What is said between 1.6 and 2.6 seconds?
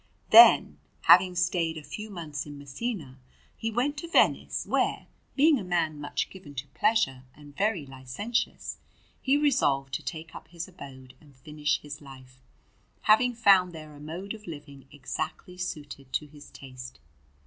a few months in